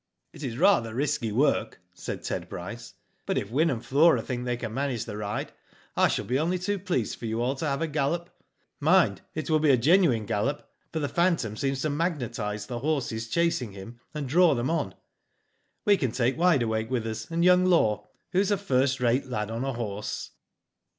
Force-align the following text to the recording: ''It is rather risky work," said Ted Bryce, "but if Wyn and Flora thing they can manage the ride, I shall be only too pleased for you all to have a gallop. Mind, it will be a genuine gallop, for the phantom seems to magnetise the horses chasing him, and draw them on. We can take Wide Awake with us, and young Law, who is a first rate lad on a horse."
''It 0.33 0.41
is 0.43 0.57
rather 0.57 0.95
risky 0.95 1.31
work," 1.31 1.79
said 1.93 2.23
Ted 2.23 2.49
Bryce, 2.49 2.95
"but 3.27 3.37
if 3.37 3.51
Wyn 3.51 3.69
and 3.69 3.85
Flora 3.85 4.23
thing 4.23 4.45
they 4.45 4.57
can 4.57 4.73
manage 4.73 5.05
the 5.05 5.15
ride, 5.15 5.51
I 5.95 6.07
shall 6.07 6.25
be 6.25 6.39
only 6.39 6.57
too 6.57 6.79
pleased 6.79 7.19
for 7.19 7.27
you 7.27 7.39
all 7.39 7.53
to 7.57 7.67
have 7.67 7.83
a 7.83 7.87
gallop. 7.87 8.31
Mind, 8.79 9.21
it 9.35 9.47
will 9.47 9.59
be 9.59 9.69
a 9.69 9.77
genuine 9.77 10.25
gallop, 10.25 10.67
for 10.91 10.97
the 10.97 11.07
phantom 11.07 11.55
seems 11.55 11.83
to 11.83 11.91
magnetise 11.91 12.65
the 12.65 12.79
horses 12.79 13.27
chasing 13.29 13.73
him, 13.73 13.99
and 14.11 14.27
draw 14.27 14.55
them 14.55 14.71
on. 14.71 14.95
We 15.85 15.97
can 15.97 16.11
take 16.11 16.35
Wide 16.35 16.63
Awake 16.63 16.89
with 16.89 17.05
us, 17.05 17.29
and 17.29 17.45
young 17.45 17.65
Law, 17.65 18.07
who 18.31 18.39
is 18.39 18.49
a 18.49 18.57
first 18.57 18.99
rate 19.01 19.27
lad 19.27 19.51
on 19.51 19.63
a 19.63 19.73
horse." 19.73 20.31